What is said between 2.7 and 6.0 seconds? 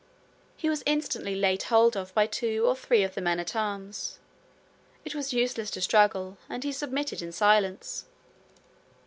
three of the men at arms. It was useless to